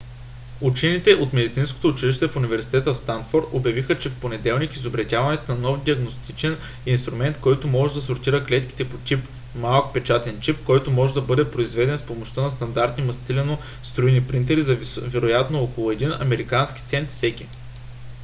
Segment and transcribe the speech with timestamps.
[0.61, 6.57] учените от медицинското училище в университета в станфод обявиха в понеделник изобретяването на нов диагностичен
[6.85, 9.19] инструмент който може да сортира клетките по тип:
[9.55, 14.75] малък печатен чип който може да бъде произведен с помощта на стандартни мастилено-струйни принтери за
[14.97, 17.45] вероятно около един американски цент всеки